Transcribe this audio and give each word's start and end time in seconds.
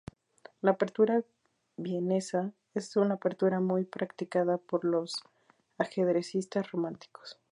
La 0.61 0.71
Apertura 0.71 1.23
Vienesa 1.77 2.53
es 2.73 2.95
una 2.95 3.13
apertura 3.13 3.59
muy 3.59 3.85
practicada 3.85 4.57
por 4.57 4.83
los 4.83 5.13
ajedrecistas 5.77 6.71
románticos. 6.71 7.39